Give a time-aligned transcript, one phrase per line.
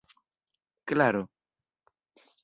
[0.87, 1.21] Klaro!